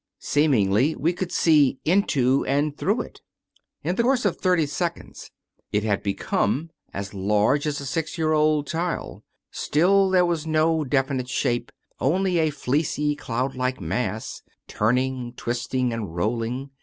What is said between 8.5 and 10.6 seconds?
child; still there was